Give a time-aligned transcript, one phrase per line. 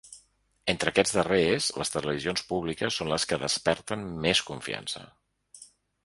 [0.71, 5.03] Entre aquests darrers, les televisions públiques són les que desperten més confiança.